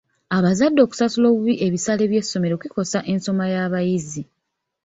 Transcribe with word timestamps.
Abazadde 0.37 0.79
okusasula 0.85 1.25
obubi 1.29 1.53
ebisale 1.65 2.03
by'essomero 2.11 2.55
kikosa 2.63 2.99
ensoma 3.13 3.45
y'abayizi. 3.53 4.23